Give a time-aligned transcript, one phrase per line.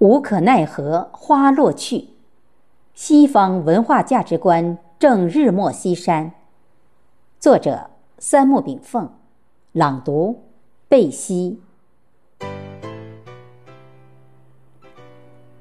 [0.00, 2.08] 无可奈何花落去，
[2.94, 6.32] 西方文化价值观正日没西山。
[7.38, 9.10] 作者：三木炳凤，
[9.72, 10.40] 朗读：
[10.88, 11.60] 贝西。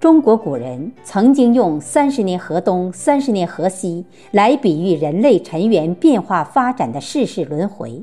[0.00, 8.02] 中国古人曾经用“三十年河东，三十年河西”来比喻人类尘缘变化发展的世事轮回。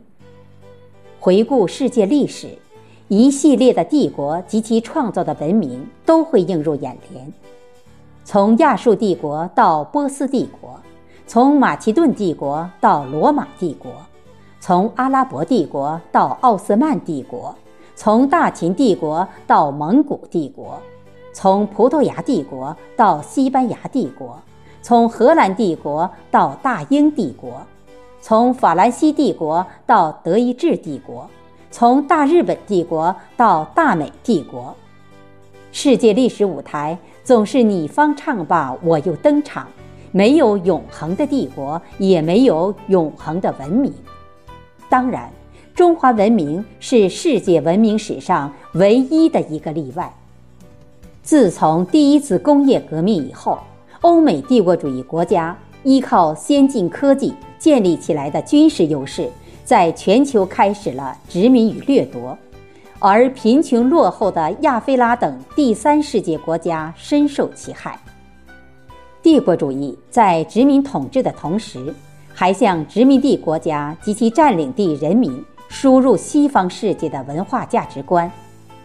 [1.19, 2.49] 回顾世界历史，
[3.11, 7.33] 一系列的帝国及其创造的文明都会映入眼帘。
[8.23, 10.79] 从亚述帝国到波斯帝国，
[11.25, 13.91] 从马其顿帝国到罗马帝国，
[14.59, 17.55] 从阿拉伯帝国到奥斯曼帝国，
[17.95, 20.79] 从大秦帝国到蒙古帝国。
[21.33, 24.39] 从葡萄牙帝国到西班牙帝国，
[24.83, 27.53] 从荷兰帝国到大英帝国，
[28.21, 31.27] 从法兰西帝国到德意志帝国，
[31.71, 34.75] 从大日本帝国到大美帝国，
[35.71, 39.67] 世界历史舞台总是你方唱罢我又登场，
[40.11, 43.93] 没有永恒的帝国，也没有永恒的文明。
[44.89, 45.31] 当然，
[45.75, 50.11] 中华文明是世界文明史上唯一的一个例外。
[51.21, 53.59] 自从第一次工业革命以后，
[54.01, 59.29] 欧美帝国主义国家依靠先进科技建立起来的军事优势，
[59.69, 62.35] 在全球开始了殖民与掠夺，
[62.97, 67.95] 而贫穷落后的亚非拉等第三世界国家深受其害。
[69.21, 71.93] 帝国主义在殖民统治的同时，
[72.33, 75.31] 还向殖民地国家及其占领地人民
[75.67, 78.31] 输入西方世界的文化价值观，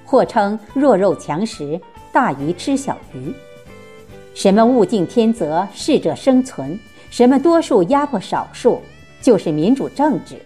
[0.05, 1.81] 或称弱肉强食。
[2.13, 3.33] 大鱼吃小鱼，
[4.35, 8.83] 什么物竞天择，适者生存，什么多数压迫少数，
[9.23, 10.37] 就是民主政治，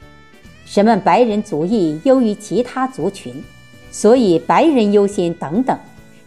[0.69, 3.43] 什么白人族裔优于其他族群，
[3.91, 5.77] 所以白人优先等等，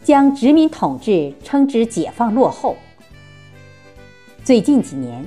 [0.03, 2.75] 将殖民统治称之解放落后。
[4.44, 5.23] 最近几年，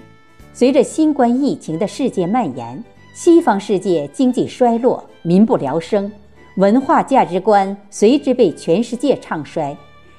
[0.53, 2.83] 随着新冠疫情的世界蔓延，
[3.15, 6.11] 西方世界经济衰落，民不聊生，
[6.57, 9.77] 文化价值观随之被全世界唱衰。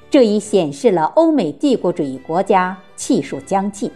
[0.08, 3.90] 这已显示了欧美帝国主义国家气数将尽。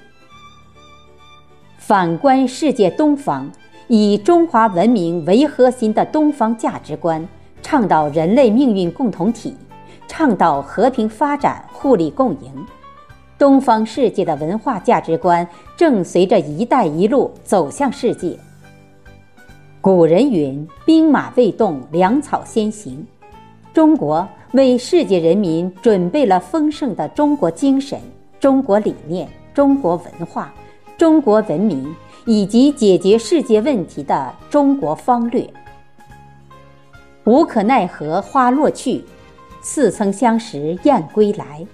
[1.79, 3.51] 反观世界东方，
[3.93, 7.27] 以中华文明为核心的东方价值观，
[7.61, 9.53] 倡导人类命运共同体，
[10.07, 12.65] 倡导和平发展、互利共赢。
[13.37, 15.45] 东方世界的文化价值观
[15.77, 18.39] 正随着“一带一路”走向世界。
[19.81, 23.05] 古人云：“兵马未动，粮草先行。”
[23.75, 24.25] 中国。
[24.53, 28.01] 为世界人民准备了丰盛的中国精神、
[28.41, 30.53] 中国理念、中国文化、
[31.01, 31.97] 中国文明
[32.27, 35.49] 以及解决世界问题的中国方略。
[37.25, 39.03] 无可奈何花落去，
[39.63, 41.67] 似曾相识燕归来。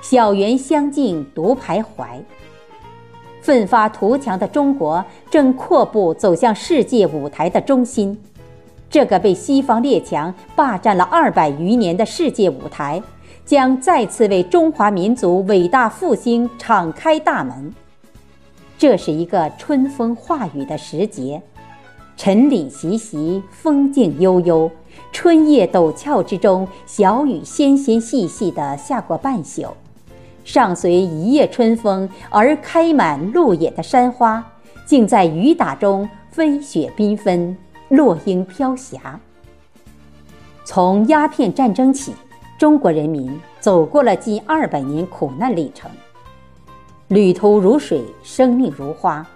[0.00, 2.06] 小园香径独徘徊。
[3.42, 8.16] 奋发图强的中国正阔步走向世界舞台的中心。
[8.88, 13.02] 这个被西方列强霸占了二百余年的世界舞台，
[13.44, 17.74] 将再次为中华民族伟大复兴敞开大门。
[18.78, 21.42] 这是一个春风化雨的时节，
[22.16, 24.70] 晨岭习习，风静悠悠，
[25.10, 29.66] 春叶陡峭之中，小雨纤纤细细地下过半宿，
[30.44, 34.42] 上随一夜春风而开满路野的山花，
[34.86, 37.56] 竟在雨打中飞雪缤纷。
[37.88, 39.18] 落英飘霞。
[40.62, 42.12] 从鸦片战争起，
[42.58, 45.90] 中国人民走过了近二百年苦难历程。
[47.08, 49.26] 旅途如水，生命如花。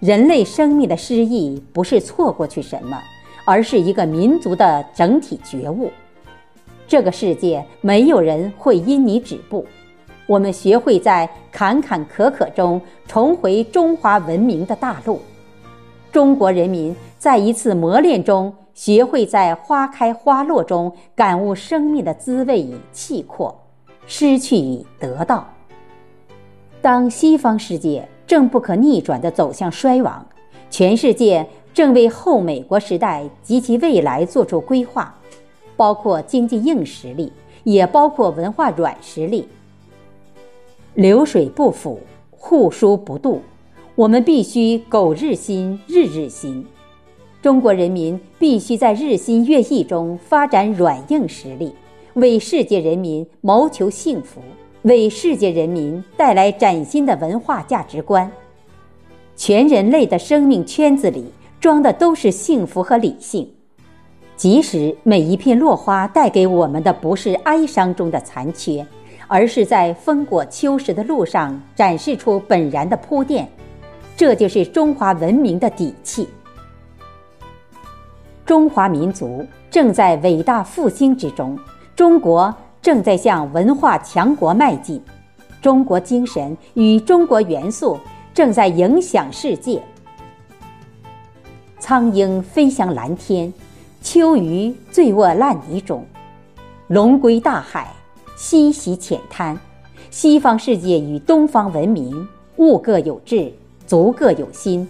[0.00, 2.98] 人类生命的失意，不是错过去什么，
[3.44, 5.90] 而是一个民族的整体觉悟。
[6.86, 9.66] 这个世界没有人会因你止步。
[10.26, 15.20] 我们学会在坎坎坷坷中重回中华文明的大路。
[16.10, 23.54] 中国人民在一次磨练中，学会在花开花落中感悟生命的滋味与气魄，
[24.06, 25.46] 失去与得到。
[26.88, 30.26] 当西方世界正不可逆转地走向衰亡，
[30.70, 35.14] 全世界正为后美国时代及其未来做出规划，
[35.76, 37.30] 包括经济硬实力，
[37.64, 39.46] 也包括文化软实力。
[40.94, 42.00] 流水不腐，
[42.30, 43.36] 户枢不蠹。
[43.94, 46.64] 我们必须苟日新，日日新。
[47.42, 51.74] 中国人民必须在日新月异中发展软硬实力，
[52.14, 54.40] 为世界人民谋求幸福，
[54.88, 58.28] 为世界人民带来崭新的文化价值观。
[59.36, 63.48] 全人类的生命圈子里装的都是幸福和理性，
[64.36, 68.84] 即使每一片落花带给我们的不是哀伤中的残缺，
[69.28, 73.48] 而是在风过秋实的路上展示出本然的铺垫。
[74.16, 76.28] 这就是中华文明的底气。
[78.44, 81.56] 中华民族正在伟大复兴之中，
[81.94, 82.52] 中国
[82.88, 84.98] 正在向文化强国迈进，
[85.60, 87.98] 中国精神与中国元素
[88.32, 89.82] 正在影响世界。
[91.78, 93.52] 苍鹰飞翔蓝天，
[94.00, 96.02] 秋鱼醉卧烂泥中，
[96.86, 97.92] 龙归大海，
[98.38, 99.54] 西徙浅滩。
[100.08, 102.26] 西方世界与东方文明，
[102.56, 103.52] 物各有志，
[103.86, 104.88] 足各有心，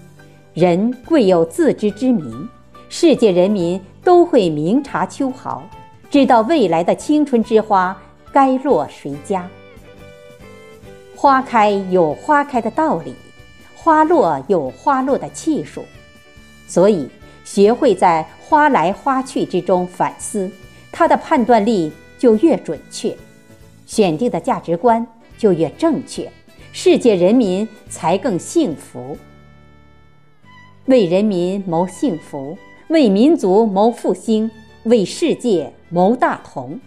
[0.55, 2.49] 人贵有自知之明。
[2.89, 5.65] 世界人民都会明察秋毫，
[6.11, 7.97] 知道未来的青春之花
[8.33, 9.49] 该落谁家。
[11.15, 13.15] 花开有花开的道理，
[13.75, 15.85] 花落有花落的气数。
[16.67, 17.09] 所以，
[17.45, 20.51] 学会在花来花去之中反思，
[20.93, 23.17] 他的判断力就越准确，
[23.85, 25.07] 选定的价值观
[25.37, 26.31] 就越正确，
[26.73, 29.17] 世界人民才更幸福。
[30.87, 32.57] 为人民谋幸福，
[32.89, 34.51] 为民族谋复兴，
[34.85, 36.79] 为世界谋大同，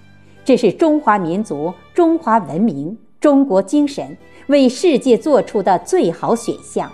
[0.44, 4.18] 这是中华民族、中华文明、中国精神
[4.48, 6.92] 为世界做出的最好选项。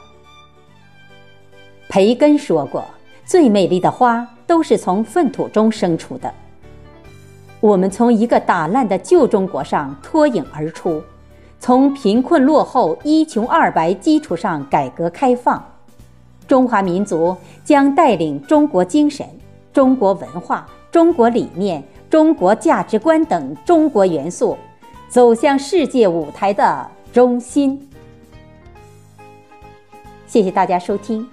[1.87, 2.83] 培根说过
[3.25, 6.33] ：“最美丽的花都是从粪土中生出的。”
[7.61, 11.01] 我们从一个打烂的旧中国上脱颖而出，
[11.59, 15.63] 从贫困落后、一穷二白基础上改革开放。
[16.47, 19.25] 中华民族将带领中国精神、
[19.73, 24.57] 中国文化、中国理念、中国价值观等中国元素，
[25.09, 27.89] 走向世界舞台的中心。
[30.25, 31.27] 谢谢大家收听。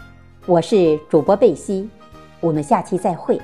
[0.46, 1.88] 我是主播贝西，
[2.40, 3.40] 我们下期再会。